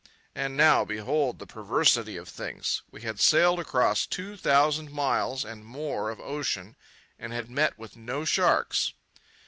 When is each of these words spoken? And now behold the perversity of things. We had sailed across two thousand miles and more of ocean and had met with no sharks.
And 0.33 0.57
now 0.57 0.83
behold 0.83 1.37
the 1.37 1.45
perversity 1.45 2.17
of 2.17 2.27
things. 2.27 2.81
We 2.89 3.03
had 3.03 3.19
sailed 3.19 3.59
across 3.59 4.07
two 4.07 4.35
thousand 4.35 4.91
miles 4.91 5.45
and 5.45 5.63
more 5.63 6.09
of 6.09 6.19
ocean 6.19 6.75
and 7.19 7.31
had 7.31 7.51
met 7.51 7.77
with 7.77 7.95
no 7.95 8.25
sharks. 8.25 8.93